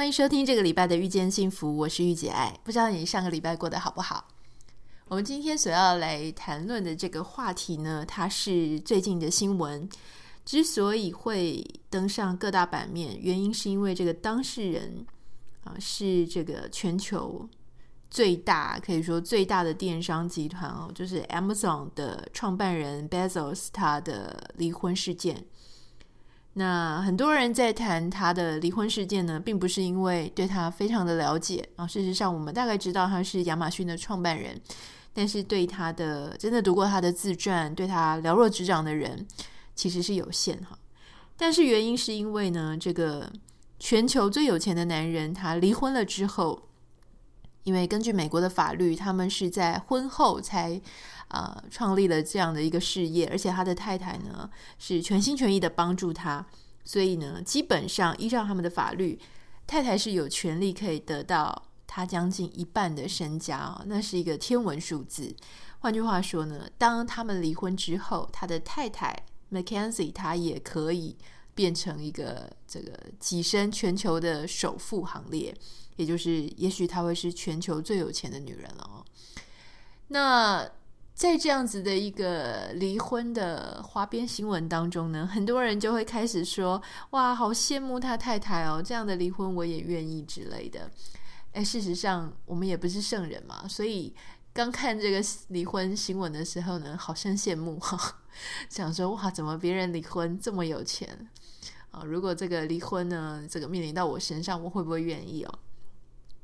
[0.00, 2.58] 欢迎收听这个礼拜的《遇见幸福》，我是玉姐爱。
[2.64, 4.26] 不知道你上个礼拜过得好不好？
[5.08, 9.86] 我们今天所要来谈论的这个话题呢，它是最近的新闻。
[10.46, 15.04] 之所以会登上各大版面，原因是因为这个当事人
[15.64, 17.46] 啊是这个全球
[18.08, 25.44] 最大，可以说最大的电商集团哦，就是 Amazon 的创办人 Bezos 他的离婚事件。
[26.54, 31.86] 那很多人在谈他的离婚事件呢，并不是因为对他非常的了解啊。
[31.86, 34.60] 事实上，我们大概知道他是亚马逊的创办人，
[35.14, 39.26] 但是对他的真的读过他的自传，对他了若指掌的人
[39.76, 40.76] 其实是有限哈。
[41.36, 43.32] 但是原因是因为呢，这个
[43.78, 46.60] 全球最有钱的男人他离婚了之后，
[47.62, 50.80] 因为根据美国的法律，他们是在婚后才。
[51.32, 56.44] 呃，创立了这样的一个事业，而且他的太太呢是全心全意的帮助他，
[56.84, 59.16] 所以呢，基本上依照他们的法律，
[59.64, 65.32] 太太是有权利可以得到他将近一半的身家哦，那是一个天文数字。
[65.78, 69.16] 换句话说呢，当他们离婚之后，他的太太
[69.52, 71.16] Mackenzie 她也可以
[71.54, 75.54] 变成一个这个跻身全球的首富行列，
[75.96, 79.04] 也就是也许她会是全球最有钱的女人了哦。
[80.08, 80.68] 那
[81.14, 90.90] 在这样子的一个离婚的花边新闻当中呢，很多人就会开始说：“哇，好羡慕他太太哦，这样的离婚我也愿意之类的。”
[91.52, 94.14] 哎，事实上我们也不是圣人嘛，所以
[94.54, 98.16] 刚看这个离婚新闻的时候呢，好生羡慕哈，
[98.70, 101.28] 想说：“哇，怎么别人离婚这么有钱
[101.90, 102.02] 啊？
[102.04, 105.58] 如果这个离婚呢，这个面临到我身上，我会不会愿意哦？”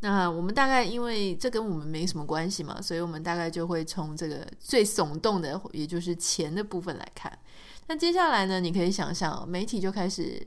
[0.00, 7.38] 那我们大概因为这跟我们没什么关系嘛，所以我们大概就会从这个最耸动的，也就是钱的部分来看。
[7.86, 10.46] 那接下来呢，你可以想象，媒体就开始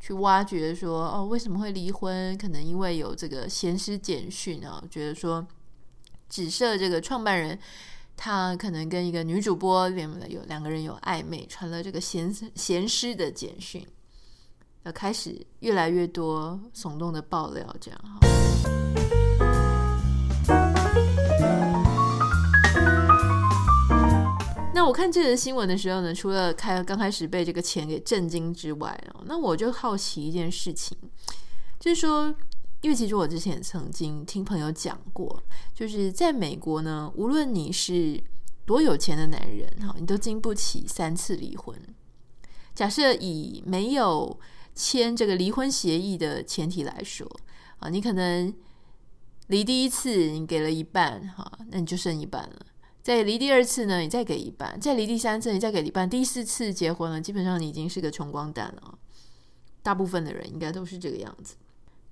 [0.00, 2.36] 去挖掘说，哦，为什么会离婚？
[2.36, 5.46] 可能因为有这个闲诗简讯啊，觉得说，
[6.28, 7.56] 只设这个创办人
[8.16, 13.86] 他可能跟一个女主播有两个人有暧昧，传了这个闲闲师的简讯，
[14.92, 18.20] 开始越来越多耸动的爆料，这样哈。
[24.74, 30.96] 那我看这个新闻的时候呢，除了开刚开始被这个钱给震惊之外，那我就好奇一件事情，
[31.80, 32.32] 就是说，
[32.82, 35.42] 因为其实我之前曾经听朋友讲过，
[35.74, 38.22] 就是在美国呢，无论你是
[38.66, 41.74] 多有钱的男人哈，你都经不起三次离婚。
[42.74, 44.38] 假设以没有
[44.76, 47.26] 签这个离婚协议的前提来说
[47.78, 48.54] 啊，你可能
[49.48, 52.66] 离第一次你给了一半哈，那你就剩一半了。
[53.02, 58.98] 再离第二次呢，你再给一半；再离第三次，你再给一半；第四次结婚了，基本上你已经是个穷光蛋了。
[59.82, 61.54] 大部分的人应该都是这个样子。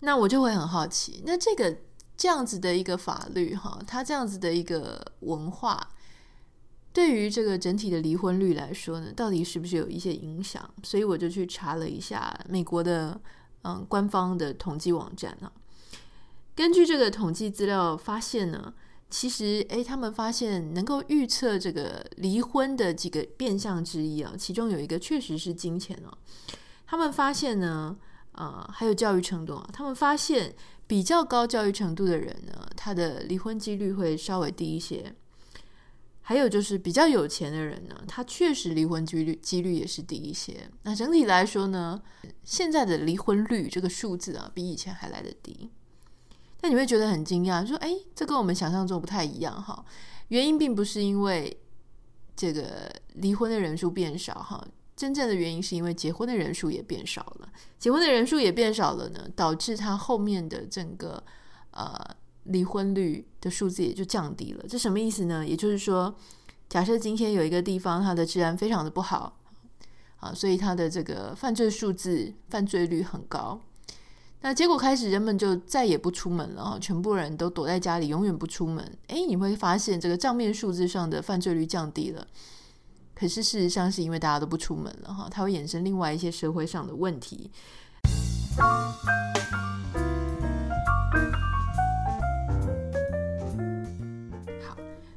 [0.00, 1.76] 那我就会很好奇，那这个
[2.16, 5.90] 这样子的一个法律，哈，它这样子的一个文化，
[6.94, 10.66] 对于这个整体的离婚率来说呢，到底是不是有一些影响？
[10.82, 13.20] 所以我就去查了一下美国的
[13.64, 15.52] 嗯官方的统计网站啊，
[16.54, 18.72] 根据这个统计资料发现呢。
[19.10, 26.10] 其实，诶，他们发现能够预测这个离婚的几个变相之一啊，其中有一个确实是金钱哦。
[26.84, 27.96] 他们发现呢，
[28.32, 30.52] 呃，还有教育程度啊，他们发现
[30.88, 35.14] 比较高教育程度的人呢，他的离婚几率会稍微低一些。
[36.26, 40.68] 还有就是比较有钱的人呢，他确实离婚几率几率也是低一些。
[40.82, 42.00] 那整体来说呢，
[42.42, 45.70] 现在的离婚率这个数字啊，比以前还来得低。
[46.62, 49.84] 那你会觉得很惊讶，说：“哎，这跟我们想象中不太一样哈。”
[50.28, 51.54] 原因并不是因为
[52.34, 54.66] 这个离婚的人数变少哈，
[54.96, 57.52] 真正的原因是因为结婚的人数也变少了。
[57.78, 61.22] 结婚的人数也变少了呢，导致他后面的整个
[61.72, 61.94] 呃
[62.44, 64.64] 离婚率的数字也就降低了。
[64.68, 65.46] 这什么意思呢？
[65.46, 66.14] 也就是说，
[66.68, 69.36] 假设今天有一个地方它的治安非常的不好
[70.16, 73.60] 啊，所以它的这个犯罪数字、犯罪率很高。
[74.40, 78.84] 那结果开始，人们就再也不出门了哈，全部人都躲在家里，永远不出门。
[79.06, 82.26] 诶，你会发现这个账面数字上的犯罪率降低了，
[83.14, 87.50] 可是事实上是因为大家都不出门了哈，它会衍生另外一些社会上的问题。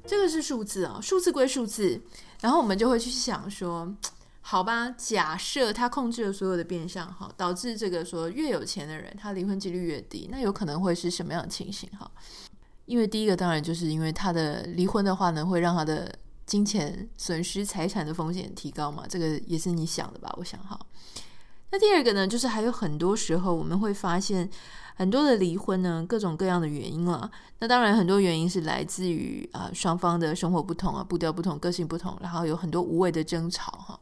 [0.07, 2.01] 这个是数字啊，数字归数字，
[2.41, 3.93] 然后我们就会去想说，
[4.41, 11.89] 好吧，假设他控制了所有的变相，哈，导致这个说越有钱的人他离婚几率越低，那有可能会是什么样的情形？
[11.89, 12.09] 哈，
[12.85, 20.33] 因为第一个当然就是因为他的离婚的话呢，会让他的金钱损失财产的风险提高嘛，这个也是你想的吧？
[20.37, 20.79] 我想哈。
[21.71, 24.49] 那第二个呢，就是还有很多时候我们会发现。
[24.99, 27.29] 很多的离婚呢，各种各样的原因了。
[27.59, 33.99] 那当然，很多原因是来自于啊双方的生活不同啊，步调不同，个性不同，然后有很多无谓的争吵哈。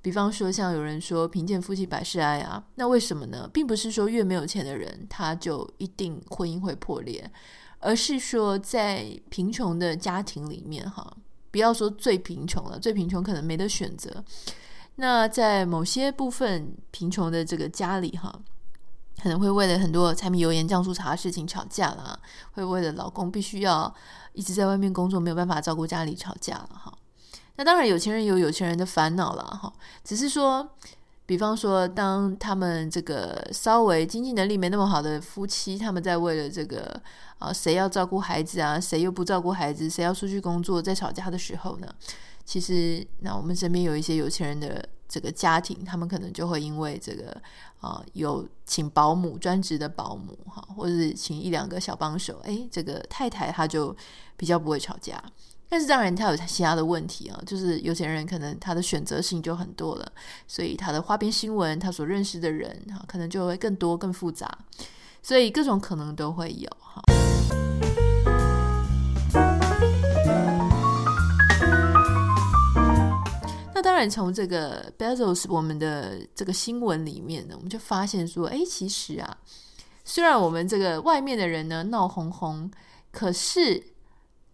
[0.00, 3.46] 比方说，像有人说“贫贱夫妻百事哀”啊，那为什么呢？
[3.52, 7.30] 并不是说越没有钱的人他就一定婚姻会破裂，
[7.78, 11.14] 而是说在贫穷的家庭里面哈，
[11.50, 14.24] 不要说最贫穷了，最贫穷可能没得选择。
[14.96, 18.40] 那在某些部分贫穷的这个家里哈。
[19.22, 22.18] 可能会为了很多柴米油盐酱醋茶的事情吵架了，
[22.52, 23.94] 会为了老公必须要
[24.32, 26.92] 一直在外面工作，没有办法照顾家里吵架了哈。
[27.56, 29.72] 那当然，有钱人有有钱人的烦恼了哈。
[30.02, 30.68] 只是说，
[31.24, 37.00] 比方说，当他们这个稍微经济能力没那么好的夫妻，他们在为了这个
[37.38, 41.86] 啊，谁要照顾孩子啊，谁又不照顾孩子，谁要出去工作，在吵架的时候呢，
[42.44, 44.88] 其实那我们身边有一些有钱人的。
[45.06, 47.40] 这个家庭，他们可能就会因为这个
[47.78, 53.94] 啊、有请保姆，专职的保姆哈，或者是请一两个小帮手，哎，这个太太她就
[54.36, 55.22] 比较不会吵架。
[55.68, 60.12] 但是当然，他有其他的问题啊，就是有钱人可能他的选择性就很多了，
[60.48, 64.50] 所以他的花边新闻，他所认识的人哈，可能就会更多、更复杂，
[65.22, 67.02] 所以各种可能都会有哈。
[73.84, 79.36] 当然，从这个 Bezos 我们的这个新闻里面呢，我们就发现说，哎，其实啊，
[80.06, 82.70] 虽然我们这个外面的人呢闹哄哄，
[83.12, 83.92] 可是，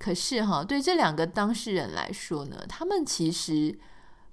[0.00, 3.78] 可是哈，对这两个当事人来说呢，他们其实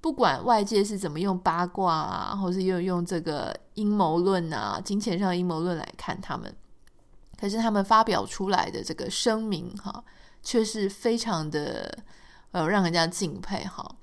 [0.02, 6.52] 不管外界是怎么用八卦啊，或是用用这个阴谋论啊，金钱上的阴谋论来看他们，
[7.40, 10.04] 可是他们发表出来的这个声明哈，
[10.42, 11.96] 却是非常的
[12.50, 13.96] 呃，让人家敬佩哈。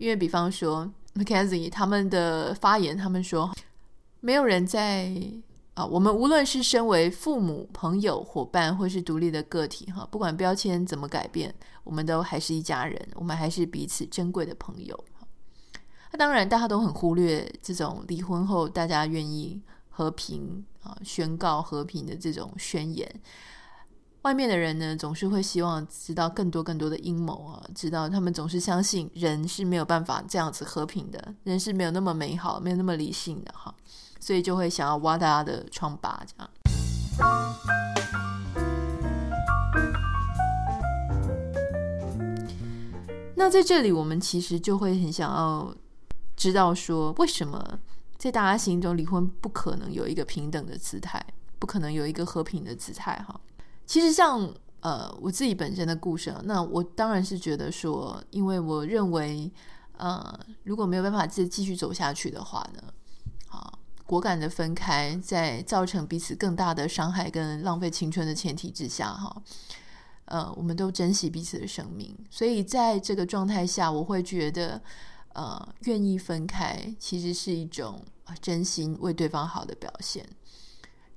[0.00, 3.54] 因为，比方说，McKenzie 他们的发言，他们说，
[4.20, 5.14] 没有人在
[5.74, 11.54] 啊，我们无论是身为父母、朋友、伙伴，或是独立的个体，哈，不管标签怎么改变，
[11.84, 15.04] 我们都还是一家人，我们还是彼此珍贵的朋友。
[16.12, 19.60] 那当然，大家都很忽略这种离婚后大家愿意
[19.90, 23.06] 和平啊，宣告和平的这种宣言。
[24.22, 33.74] 外面的人呢，总是会希望知道更多更多的阴谋啊，知道他们总是相信人是没有办法这样子和平的，人是没有那么美好，没有那么理性的哈，
[34.20, 36.50] 所以就会想要挖大家的疮疤这样。
[43.34, 45.74] 那在这里，我们其实就会很想要
[46.36, 47.78] 知道说，为什么
[48.18, 51.24] 在大家心中离婚不可能有一个平等的姿态，
[51.58, 53.40] 不可能有一个和平的姿态哈？
[53.90, 54.48] 其实像
[54.82, 59.50] 呃我自己本身的故事，那我当然是觉得说，因为我认为
[59.96, 62.84] 呃如果没有办法继继续走下去的话呢，
[63.48, 63.72] 啊
[64.06, 69.42] 果敢的分开，在造成彼此更大的伤害跟浪费青春的前提之下哈，
[70.26, 74.80] 呃我们都珍惜彼此的生命，所以在这个状态下，我会觉得
[75.32, 78.00] 呃愿意分开其实是一种
[78.40, 80.24] 真心为对方好的表现。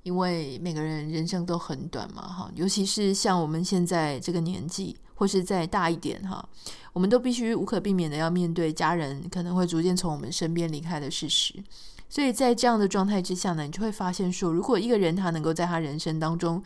[0.04, 6.46] 因为每个人人生都很短嘛，哈，尤其是像我们现在这个年纪，或是再大一点，哈，
[6.92, 11.54] 我们都必须无可避免的要面对家人可能会逐渐从我们身边离开的事实。
[12.08, 16.62] 所以在这样的状态之下呢，你就会发现说，如果一个人他能够在他人生当中，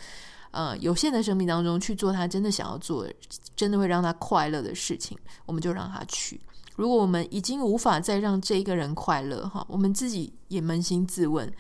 [0.50, 3.06] 呃，有限的生命当中去做他真的想要做，
[3.54, 5.16] 真的会让他快乐的事情，
[5.46, 6.40] 我们就让他去。
[6.74, 11.50] 如果我们已经无法再让这一个人快乐，哈，我们自己也扪心自问。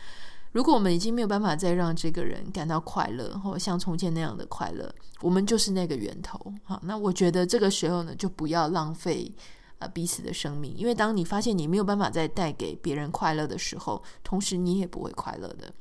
[0.50, 6.40] 如果我们已经没有办法再让这个人感到快乐，或像从前那样的快乐，我们就是那个源头。
[6.64, 9.30] 好，那我觉得这个时候呢，就不要浪费
[9.78, 15.72] 呃彼此的生命，因为当你发现你没有办法再带给别人快乐的时候，同时你也不会快乐的。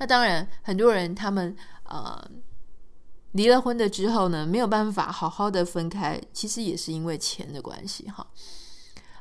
[0.00, 2.28] 那当然，很多人他们呃。
[3.36, 8.26] 离了婚的之后呢，没有办法好好的分开，其实也是因为钱的关系哈。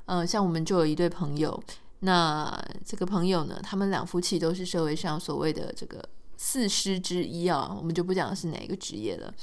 [0.05, 1.62] 呃，像我们就有一对朋友，
[2.00, 6.07] 那这个朋友呢，他们两夫妻都是社会上所谓的这个
[6.38, 9.34] 四师之一啊，我们就不讲是哪个职业了，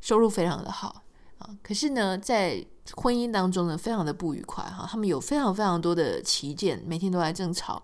[0.00, 1.02] 收入非常的好
[1.36, 1.50] 啊。
[1.62, 2.64] 可是呢，在
[2.94, 7.82] 婚姻当中呢，非常的不愉快哈，他们有非常非常多的歧见，每天都在争吵。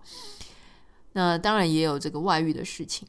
[1.11, 3.07] 那当然也有这个外遇的事情。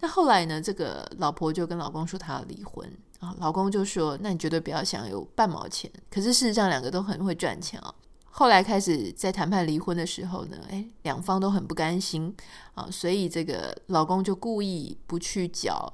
[0.00, 2.88] 那后来呢，这个老婆就跟老公说她要离婚
[3.18, 7.92] 啊，老公就说：“那你绝对不要想有半毛钱。”可是事实上两个都很会赚钱啊。
[8.30, 12.32] 后来开始在谈判离婚的时候呢，诶，两方都很不甘心
[12.74, 15.92] 啊，所以这个老公就故意不去缴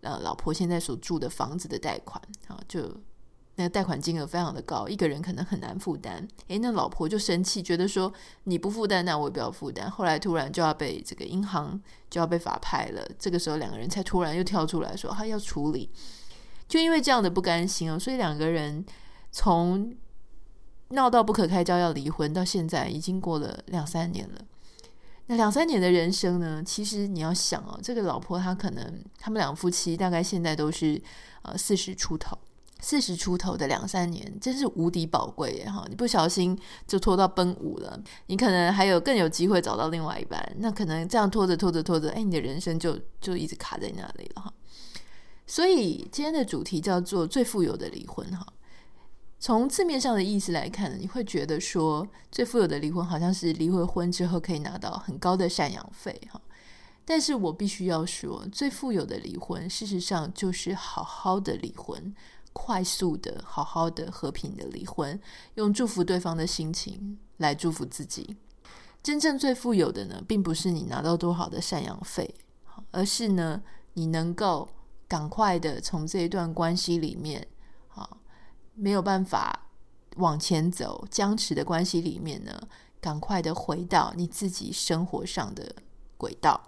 [0.00, 2.90] 呃老婆现在所住的房子的贷款啊，就
[3.56, 6.26] 那个贷款金额非常的高，一个人可能很难负担。
[6.48, 8.12] 诶，那老婆就生气，觉得说
[8.44, 9.90] 你不负担，那我也不要负担。
[9.90, 15.90] 后来突然就要被这个银行就要被法拍了，这个时候两个人才突然又跳出来说他要处理，
[16.68, 18.84] 就因为这样的不甘心哦，所以两个人
[19.30, 19.94] 从。
[20.90, 24.40] 闹到不可开交要离婚，到现在已经过了两三年了。
[25.26, 26.62] 那两三年的人生呢？
[26.64, 31.00] 其实你要想哦，这个老婆她可能他们两夫妻大概现在都是
[31.42, 32.38] 呃四十出头，
[32.84, 35.82] 四十出头的两三年真是无敌宝贵耶哈！
[35.88, 40.54] 你不小心就拖到奔五了，你可能还有更有机会找到另外一半。
[40.58, 44.52] 那可能这样拖着拖着拖着，哎，你的人生就就一直卡在那里了哈。
[45.46, 48.46] 所以今天的主题叫做最富有的离婚哈。
[49.40, 56.38] 从字面上的意思来看，你会觉得说最富有的离婚好像是离了婚之后可以拿到很高的赡养费哈。
[57.06, 62.14] 但是我必须要说，最富有的离婚事实上就是好好的离婚，
[62.54, 65.20] 快速的、好好的、和平的离婚，
[65.56, 68.34] 用祝福对方的心情来祝福自己。
[69.02, 72.34] 真正最富有的呢，并不是你拿到多少的赡养费，
[72.90, 74.66] 而是呢，你能够
[75.06, 77.46] 赶快的从这一段关系里面。
[77.88, 78.08] 啊
[78.76, 79.68] 没有办法
[80.16, 82.60] 往前走，僵持的关系里面呢，
[83.00, 85.76] 赶快的回到你自己生活上的
[86.16, 86.60] 轨道，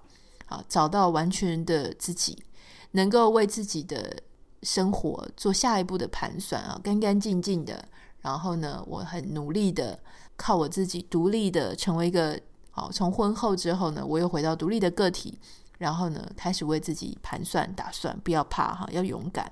[0.46, 2.44] 好，找到完全的自己，
[2.92, 4.22] 能够为自己的
[4.62, 7.84] 生活做下一步的盘算啊，干干净净的。
[8.22, 9.98] 然后呢，我很努力的
[10.36, 15.38] 靠我自己独立的成为一个好，从婚后之后呢，我又回到独立的个体，
[15.78, 19.50] 然后呢，开始为自己盘算打算，不要怕哈，要勇敢。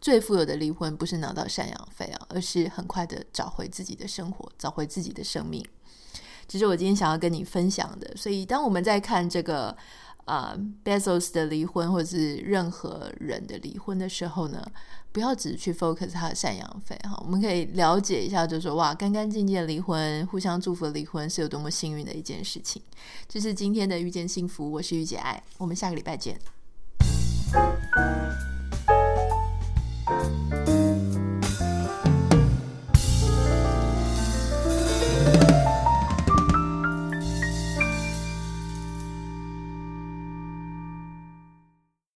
[0.00, 5.62] 最富有的离婚不是拿到赡养费啊，而是很快的找回自己的生活，找回自己的生命。
[6.48, 8.16] 这是我今天想要跟你分享的。
[8.16, 9.76] 所以，当我们在看这个
[10.26, 10.54] 啊、
[10.84, 14.62] Bezos 的离婚，或者是任何人的离婚的时候呢，
[15.12, 17.16] 不要只去 focus 他的赡养费哈。
[17.24, 22.82] 我们可以了解一下，就是说哇，干干净净的离婚，互相祝福的离婚，是有多么幸运的一件事情。
[23.28, 26.36] 这是今天的遇见幸福，我是玉姐爱，我们下个礼拜见。